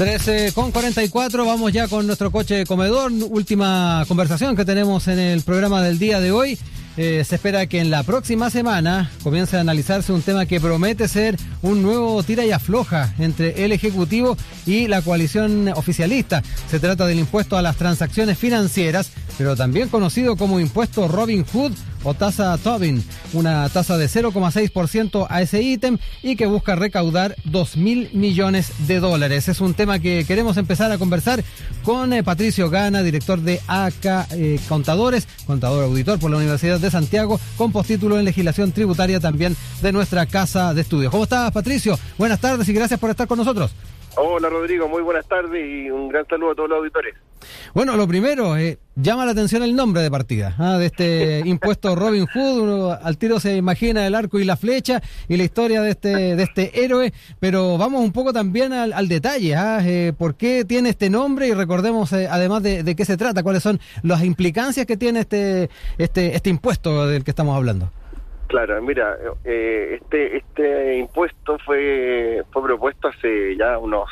[0.00, 3.12] 13 con 44, vamos ya con nuestro coche comedor.
[3.12, 6.58] Última conversación que tenemos en el programa del día de hoy.
[6.96, 11.06] Eh, se espera que en la próxima semana comience a analizarse un tema que promete
[11.06, 16.42] ser un nuevo tira y afloja entre el Ejecutivo y la coalición oficialista.
[16.70, 21.72] Se trata del impuesto a las transacciones financieras, pero también conocido como impuesto Robin Hood
[22.04, 23.02] o tasa Tobin,
[23.32, 29.00] una tasa de 0,6% a ese ítem y que busca recaudar 2 mil millones de
[29.00, 29.48] dólares.
[29.48, 31.42] Es un tema que queremos empezar a conversar
[31.84, 36.90] con eh, Patricio Gana, director de ACA eh, Contadores, contador auditor por la Universidad de
[36.90, 41.10] Santiago, con postítulo en legislación tributaria también de nuestra casa de estudios.
[41.10, 41.98] ¿Cómo estás, Patricio?
[42.18, 43.74] Buenas tardes y gracias por estar con nosotros.
[44.16, 47.14] Hola Rodrigo, muy buenas tardes y un gran saludo a todos los auditores.
[47.74, 50.78] Bueno, lo primero, eh, llama la atención el nombre de partida, ¿ah?
[50.78, 55.00] de este impuesto Robin Hood, uno al tiro se imagina el arco y la flecha
[55.28, 59.54] y la historia de este, de este héroe, pero vamos un poco también al, detalle,
[59.56, 59.80] ¿ah?
[59.82, 61.48] eh, ¿por qué tiene este nombre?
[61.48, 65.20] Y recordemos eh, además de, de, qué se trata, cuáles son las implicancias que tiene
[65.20, 67.90] este, este, este impuesto del que estamos hablando.
[68.50, 74.08] Claro, mira, eh, este este impuesto fue fue propuesto hace ya unos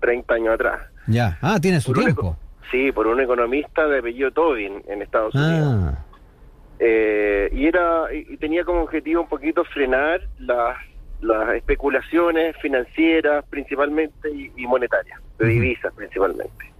[0.00, 0.80] 30 años atrás.
[1.08, 2.36] Ya, ah, tiene su tiempo.
[2.74, 5.94] Sí, por un economista de apellido Tobin en Estados Unidos.
[5.94, 6.04] Ah.
[6.80, 10.76] Eh, y era y tenía como objetivo un poquito frenar las
[11.20, 16.72] las especulaciones financieras principalmente y, monetarias, de divisas principalmente.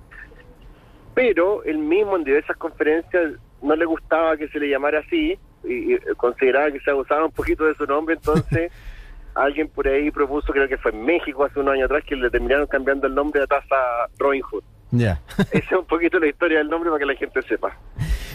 [1.14, 5.96] Pero él mismo en diversas conferencias no le gustaba que se le llamara así, y,
[6.16, 8.70] consideraba que se abusaba un poquito de su nombre, entonces
[9.34, 12.28] alguien por ahí propuso, creo que fue en México hace unos años atrás, que le
[12.28, 13.76] terminaron cambiando el nombre a tasa
[14.18, 14.64] Robin Hood.
[14.96, 15.20] Ya.
[15.50, 17.76] Esa es un poquito la historia del nombre para que la gente sepa.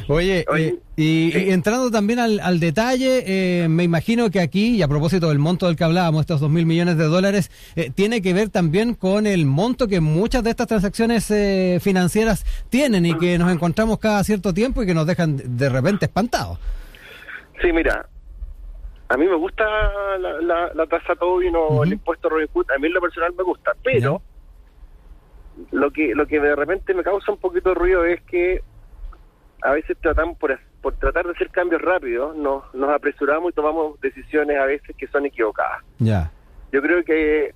[0.10, 5.30] Oye, eh, y, entrando también al, detalle, eh, me imagino que aquí, y a propósito
[5.30, 8.50] del monto del que hablábamos, estos dos mil millones de dólares, eh, tiene que ver
[8.50, 11.32] también con el monto que muchas de estas transacciones
[11.82, 16.06] financieras tienen y que nos encontramos cada cierto tiempo y que nos dejan de repente
[16.06, 16.60] espantados.
[17.62, 18.08] Sí, mira,
[19.10, 19.64] a mí me gusta
[20.18, 23.44] la, la, tasa Tobin o el impuesto Robin Hood, a mí en lo personal me
[23.44, 24.24] gusta, pero
[25.72, 28.62] lo que lo que de repente me causa un poquito de ruido es que
[29.62, 34.00] a veces tratamos por, por tratar de hacer cambios rápidos, nos, nos apresuramos y tomamos
[34.02, 35.84] decisiones a veces que son equivocadas.
[35.98, 36.32] Ya.
[36.72, 37.54] Yo creo que,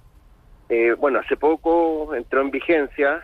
[0.70, 3.24] eh, bueno, hace poco entró en vigencia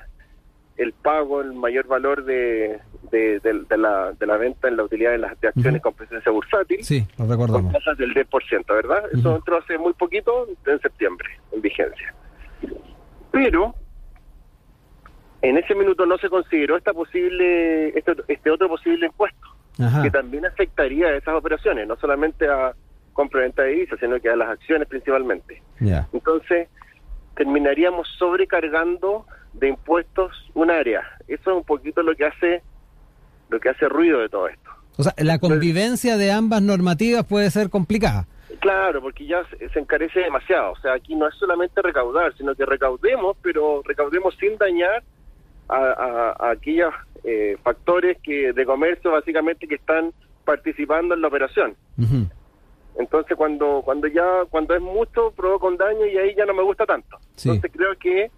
[0.77, 2.79] el pago, el mayor valor de,
[3.11, 3.41] de,
[3.77, 6.81] la, de la venta en la utilidad de las acciones con presencia bursátil.
[6.83, 7.73] Sí, lo recordamos.
[7.73, 9.03] Con tasas del 10%, ¿verdad?
[9.11, 12.13] Eso entró hace muy poquito, en septiembre, en vigencia.
[13.31, 13.75] Pero
[15.41, 19.47] en ese minuto no se consideró esta posible este, este otro posible impuesto,
[20.01, 22.73] que también afectaría a esas operaciones, no solamente a
[23.13, 25.61] compra-venta de divisas, sino que a las acciones principalmente.
[26.13, 26.67] Entonces,
[27.35, 31.01] terminaríamos sobrecargando de impuestos un área.
[31.27, 32.61] Eso es un poquito lo que hace
[33.49, 34.69] lo que hace ruido de todo esto.
[34.97, 38.27] O sea, la convivencia de ambas normativas puede ser complicada.
[38.59, 39.41] Claro, porque ya
[39.73, 40.73] se encarece demasiado.
[40.73, 45.01] O sea, aquí no es solamente recaudar, sino que recaudemos, pero recaudemos sin dañar
[45.69, 46.93] a, aquellos
[47.23, 50.11] eh, factores que de comercio básicamente que están
[50.45, 51.75] participando en la operación.
[52.97, 56.63] Entonces, cuando cuando ya cuando es mucho provoca un daño y ahí ya no me
[56.63, 57.17] gusta tanto.
[57.37, 58.31] Entonces, creo que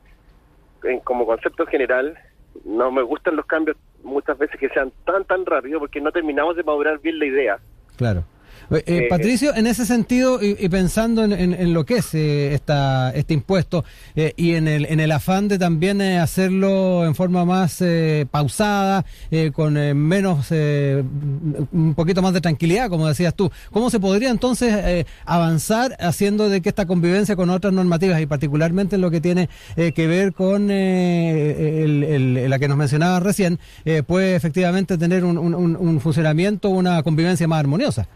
[1.03, 2.17] como concepto general,
[2.65, 6.55] no me gustan los cambios muchas veces que sean tan, tan rápidos porque no terminamos
[6.55, 7.59] de madurar bien la idea.
[7.95, 8.23] Claro.
[8.71, 13.33] Eh, eh, Patricio, en ese sentido y, pensando en, lo que es eh, esta, este
[13.33, 13.83] impuesto
[14.15, 17.83] y en el, en el afán de también hacerlo en forma más
[18.29, 19.05] pausada,
[19.53, 25.97] con menos, un poquito más de tranquilidad, como decías tú, ¿cómo se podría entonces avanzar
[25.99, 30.07] haciendo de que esta convivencia con otras normativas y particularmente en lo que tiene que
[30.07, 33.59] ver con la que nos mencionaba recién,
[34.07, 38.07] puede efectivamente tener un, un, un funcionamiento, una convivencia más armoniosa?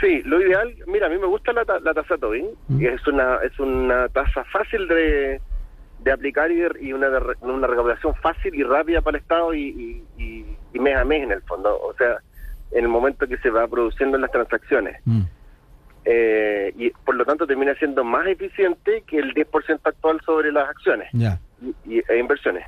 [0.00, 2.84] Sí, lo ideal, mira, a mí me gusta la, la tasa Tobin, mm.
[2.86, 5.40] es una es una tasa fácil de,
[6.02, 7.08] de aplicar y, una,
[7.40, 10.46] una recaudación fácil y rápida para el Estado y, y,
[10.78, 12.16] mes a mes en el fondo, o sea,
[12.70, 14.96] en el momento que se va produciendo las transacciones.
[15.04, 15.22] Mm.
[16.06, 20.70] Eh, y por lo tanto termina siendo más eficiente que el 10% actual sobre las
[20.70, 21.10] acciones
[21.84, 22.64] y, e inversiones.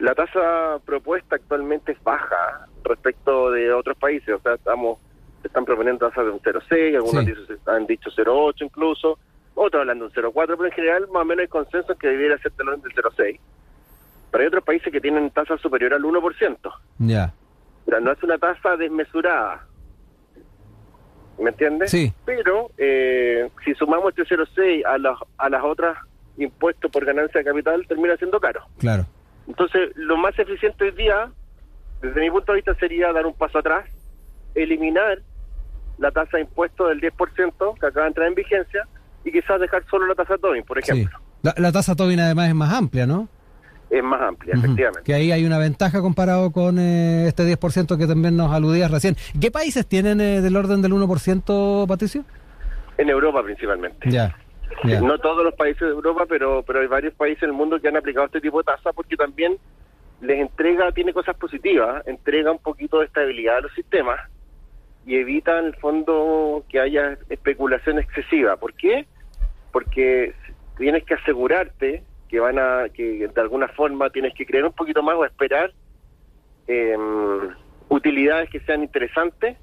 [0.00, 4.98] La tasa propuesta actualmente es baja respecto de otros países, o sea, estamos
[5.44, 7.24] están proponiendo tasas de un 0,6, algunos
[7.66, 9.18] han dicho 0,8 incluso,
[9.54, 12.08] otros hablando de un 0,4, pero en general más o menos hay consenso en que
[12.08, 13.40] debiera ser del 0,6.
[14.30, 16.56] Pero hay otros países que tienen tasas superior al 1%.
[16.98, 17.32] Ya.
[17.86, 19.66] O sea, no es una tasa desmesurada.
[21.38, 21.90] ¿Me entiendes?
[21.90, 22.12] Sí.
[22.24, 25.96] Pero eh, si sumamos este 0,6 a las, a las otras
[26.36, 28.62] impuesto por ganancia de capital termina siendo caro.
[28.78, 29.06] Claro.
[29.46, 31.30] Entonces, lo más eficiente hoy día,
[32.02, 33.88] desde mi punto de vista, sería dar un paso atrás,
[34.62, 35.22] eliminar
[35.98, 38.86] la tasa de impuesto del 10% que acaba de entrar en vigencia
[39.24, 41.18] y quizás dejar solo la tasa Tobin, por ejemplo.
[41.42, 43.28] La, la, tasa Tobin además es más amplia, ¿no?
[43.90, 45.02] Es más amplia, efectivamente.
[45.04, 49.16] Que ahí hay una ventaja comparado con eh, este 10% que también nos aludías recién.
[49.40, 52.24] ¿Qué países tienen eh, del orden del 1%, Patricio?
[52.98, 54.10] En Europa principalmente.
[54.10, 54.36] Ya.
[54.84, 57.88] No todos los países de Europa, pero pero hay varios países en el mundo que
[57.88, 59.56] han aplicado este tipo de tasa porque también
[60.20, 64.20] les entrega, tiene cosas positivas, entrega un poquito de estabilidad a los sistemas
[65.08, 68.58] y evita en el fondo que haya especulación excesiva.
[68.58, 69.06] ¿Por qué?
[69.72, 70.34] Porque
[70.76, 75.02] tienes que asegurarte que van a, que de alguna forma tienes que creer un poquito
[75.02, 75.72] más o esperar
[76.66, 76.94] eh,
[77.88, 79.56] utilidades que sean interesantes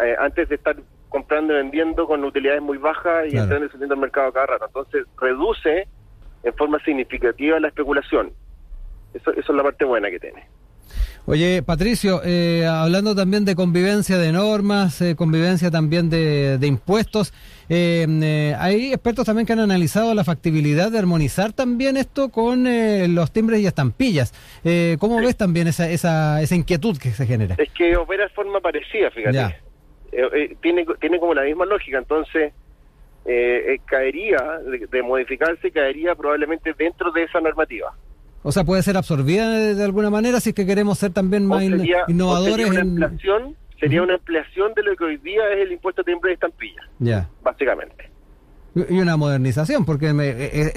[0.00, 0.74] eh, antes de estar
[1.10, 3.42] comprando y vendiendo con utilidades muy bajas y claro.
[3.42, 4.64] entrando y saliendo al mercado cada rato.
[4.68, 5.86] Entonces reduce
[6.44, 8.32] en forma significativa la especulación.
[9.12, 10.46] Eso, eso es la parte buena que tiene.
[11.24, 17.32] Oye, Patricio, eh, hablando también de convivencia de normas, eh, convivencia también de, de impuestos,
[17.68, 22.66] eh, eh, hay expertos también que han analizado la factibilidad de armonizar también esto con
[22.66, 24.32] eh, los timbres y estampillas.
[24.98, 25.26] ¿Cómo sí.
[25.26, 27.54] ves también esa, esa, esa inquietud que se genera?
[27.56, 29.56] Es que opera de forma parecida, fíjate.
[30.60, 32.52] tiene, tiene como la misma lógica, entonces
[33.86, 37.94] caería, de, de modificarse, caería probablemente dentro de esa normativa.
[38.42, 41.46] O sea, puede ser absorbida de, de, alguna manera si es que queremos ser también
[41.46, 42.66] más sería, innovadores.
[42.66, 43.02] sería una en...
[43.02, 46.34] ampliación, sería una ampliación de lo que hoy día es el impuesto a timbre de
[46.34, 46.82] estampilla.
[46.98, 47.28] Ya.
[47.42, 48.10] Básicamente.
[48.74, 50.30] Y una modernización, porque me,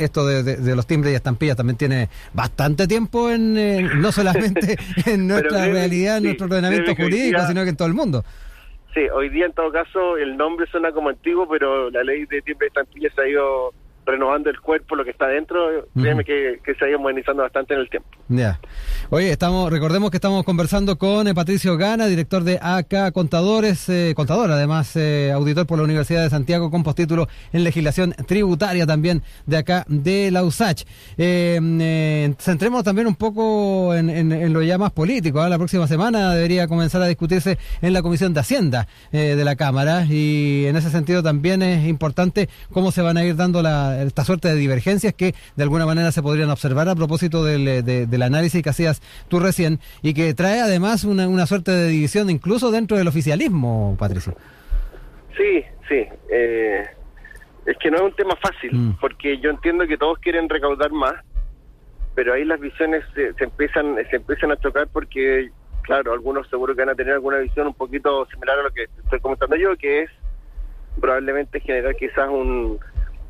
[0.04, 3.54] esto de, de, de, los timbres y estampillas también tiene bastante tiempo en,
[4.02, 7.88] no solamente en nuestra realidad, en sí, nuestro ordenamiento jurídico, día, sino que en todo
[7.88, 8.26] el mundo.
[8.94, 12.42] Sí, hoy día en todo caso el nombre suena como antiguo, pero la ley de
[12.42, 13.74] timbre y estampillas se ha ido
[14.06, 16.26] renovando el cuerpo, lo que está dentro, créeme uh -huh.
[16.26, 18.10] que, que, se ha ido modernizando bastante en el tiempo.
[18.28, 18.60] Ya.
[19.10, 24.14] Oye, estamos, recordemos que estamos conversando con eh, Patricio Gana, director de AK Contadores, eh,
[24.16, 29.24] contador, además eh, auditor por la Universidad de Santiago con postítulo en legislación tributaria también
[29.46, 30.84] de acá de la USACH.
[31.18, 35.46] Eh, centremos también un poco en, en, en lo ya más político.
[35.46, 35.50] ¿eh?
[35.50, 40.06] La próxima semana debería comenzar a discutirse en la Comisión de Hacienda de la Cámara
[40.06, 44.24] y en ese sentido también es importante cómo se van a ir dando la esta
[44.24, 48.22] suerte de divergencias que de alguna manera se podrían observar a propósito del, de, del
[48.22, 52.72] análisis que hacías tú recién y que trae además una, una, suerte de división incluso
[52.72, 54.36] dentro del oficialismo, Patricio.
[55.38, 56.06] Sí, sí.
[56.30, 56.84] Eh,
[57.66, 58.98] es que no es un tema fácil, mm.
[59.00, 61.16] porque yo entiendo que todos quieren recaudar más,
[62.14, 65.50] pero ahí las visiones se, se, empiezan se empiezan a chocar porque,
[65.82, 68.84] claro, algunos seguro que van a tener alguna visión un poquito similar a lo que
[69.04, 70.10] estoy comentando yo, que es
[71.00, 72.80] probablemente generar quizás un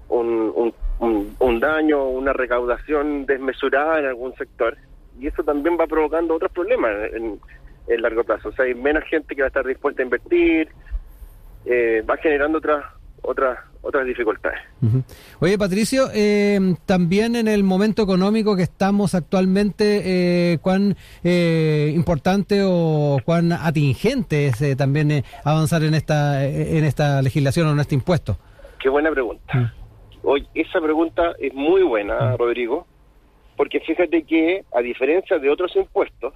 [0.09, 4.77] un, un, un, un daño, una recaudación desmesurada en algún sector.
[5.19, 7.39] Y eso también va provocando otros problemas en,
[7.87, 8.49] en largo plazo.
[8.49, 10.69] O sea, hay menos gente que va a estar dispuesta a invertir,
[11.65, 12.83] eh, va generando otras
[13.21, 14.59] otras otras dificultades.
[14.81, 15.03] Uh -huh.
[15.39, 22.61] Oye, Patricio, eh, también en el momento económico que estamos actualmente, eh, ¿cuán eh, importante
[22.63, 27.95] o cuán atingente es eh, también avanzar en esta en esta legislación o en este
[27.95, 28.37] impuesto?
[28.79, 29.43] Qué buena pregunta.
[29.53, 29.71] Uh -huh.
[30.27, 32.87] Hoy, esa pregunta es muy buena, Rodrigo,
[33.55, 36.33] porque fíjate que, a diferencia de otros impuestos,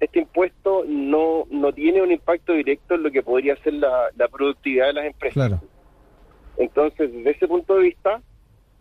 [0.00, 4.28] este impuesto no, no tiene un impacto directo en lo que podría ser la, la
[4.28, 5.34] productividad de las empresas.
[5.34, 5.60] Claro.
[6.58, 8.20] Entonces, desde ese punto de vista,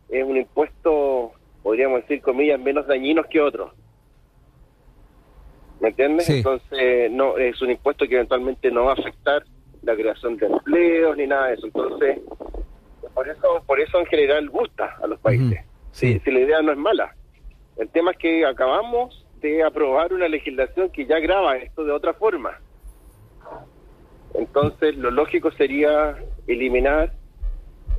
[0.10, 1.32] es un impuesto,
[1.64, 3.72] podríamos decir, comillas, menos dañinos que otros.
[5.80, 6.26] ¿Me entiendes?
[6.26, 6.38] Sí.
[6.38, 9.44] Entonces, no es un impuesto que eventualmente no va a afectar
[9.82, 11.68] la creación de empleos ni nada de eso.
[11.68, 12.20] Entonces,
[13.14, 15.60] por eso, por eso en general gusta a los países.
[15.60, 15.90] Uh -huh.
[15.92, 16.14] sí.
[16.14, 17.16] si, si la idea no es mala.
[17.78, 22.14] El tema es que acabamos de aprobar una legislación que ya graba esto de otra
[22.14, 22.60] forma.
[24.34, 27.14] Entonces, lo lógico sería eliminar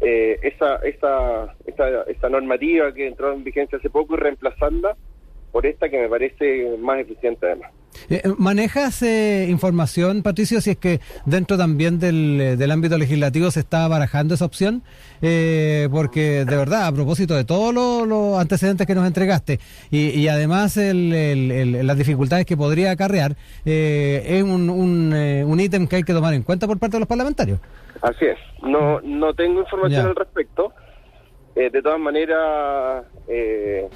[0.00, 4.96] eh, esa, esa, esa, esa normativa que entró en vigencia hace poco y reemplazarla
[5.52, 7.72] por esta que me parece más eficiente además.
[8.08, 13.50] Eh, ¿Manejas eh, información, Patricio, si es que dentro también del, eh, del ámbito legislativo
[13.50, 14.82] se está barajando esa opción?
[15.22, 20.08] Eh, porque de verdad, a propósito de todos los lo antecedentes que nos entregaste y,
[20.10, 25.60] y además el, el, el, las dificultades que podría acarrear, eh, es un, un, un
[25.60, 27.58] ítem que hay que tomar en cuenta por parte de los parlamentarios.
[28.00, 28.38] Así es.
[28.62, 30.08] No, no tengo información ya.
[30.08, 30.72] al respecto.
[31.54, 33.04] de todas maneras...
[33.28, 33.88] Eh,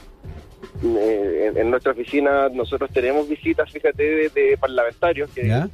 [0.83, 5.69] eh, en, nuestra oficina nosotros tenemos visitas, fíjate, de, de parlamentarios que,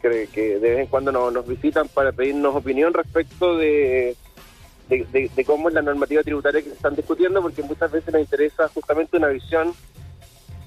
[0.00, 4.16] que, que, de vez en cuando nos, nos, visitan para pedirnos opinión respecto de,
[4.88, 8.68] de, cómo es la normativa tributaria que se están discutiendo, porque muchas veces nos interesa
[8.68, 9.72] justamente una visión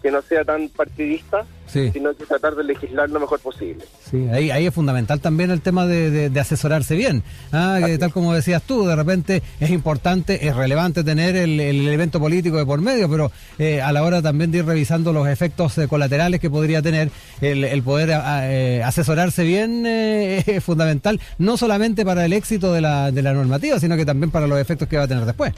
[0.02, 3.84] que no sea tan partidista, sino que tratar de legislar lo mejor posible.
[4.10, 7.24] Sí, ahí, ahí es fundamental también el tema de, asesorarse bien.
[7.52, 12.20] Ah, tal como decías tú, de repente es importante, es relevante tener el, el evento
[12.20, 15.78] político de por medio, pero eh, a la hora también de ir revisando los efectos
[15.78, 17.10] eh, colaterales que podría tener,
[17.42, 23.22] el, poder eh, asesorarse bien es fundamental, no solamente para el éxito de la, de
[23.22, 25.54] la normativa, sino que también para los efectos que va a tener después.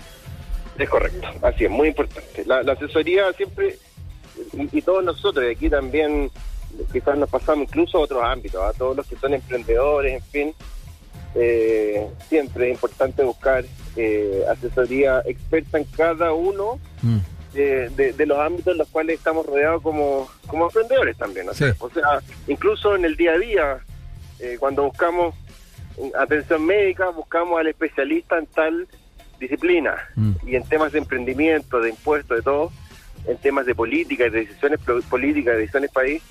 [0.77, 2.45] Es correcto, así es, muy importante.
[2.45, 3.77] La, la asesoría siempre
[4.53, 6.31] y, todos nosotros, y aquí también
[6.91, 10.55] quizás nos pasamos incluso a otros ámbitos, a todos los que son emprendedores, en fin,
[11.35, 13.63] eh, siempre es importante buscar
[13.95, 17.17] eh, asesoría experta en cada uno mm.
[17.53, 21.49] de, los ámbitos en los cuales estamos rodeados como, como emprendedores también.
[21.49, 21.73] O, sea,
[22.47, 23.79] incluso en el día a día,
[24.39, 25.35] eh, cuando buscamos
[26.17, 28.87] atención médica, buscamos al especialista en tal
[29.39, 30.31] disciplina mm.
[30.45, 32.71] y en temas de emprendimiento, de impuestos, de todo
[33.29, 36.23] en temas de política de decisiones políticas, de decisiones país,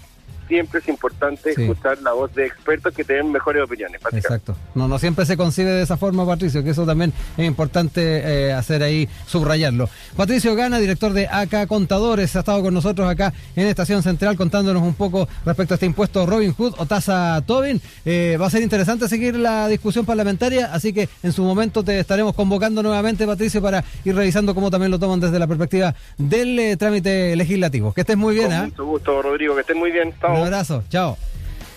[0.49, 4.00] siempre es importante escuchar la voz de expertos que tienen mejores opiniones.
[4.12, 4.57] Exacto.
[4.75, 8.52] No, no siempre se concibe de esa forma, Patricio, que eso también es importante eh,
[8.52, 9.88] hacer ahí, subrayarlo.
[10.17, 14.83] Patricio Gana, director de AK Contadores, ha estado con nosotros acá en Estación Central contándonos
[14.83, 17.81] un poco respecto a este impuesto Robin Hood o tasa Tobin.
[18.05, 21.99] Eh, va a ser interesante seguir la discusión parlamentaria, así que en su momento te
[21.99, 26.59] estaremos convocando nuevamente, Patricio, para ir revisando cómo también lo toman desde la perspectiva del
[26.59, 27.93] eh, trámite legislativo.
[27.93, 28.47] Que estés muy bien.
[28.49, 28.64] Con ¿ah?
[28.64, 30.14] mucho gusto, Rodrigo, que estés muy bien.
[30.21, 30.38] Chao.
[30.40, 31.16] Un abrazo, chao.